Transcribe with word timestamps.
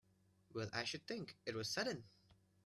Well 0.55 0.67
I 0.73 0.83
should 0.85 1.05
think 1.05 1.37
it 1.45 1.53
was 1.53 1.69
sudden! 1.69 2.03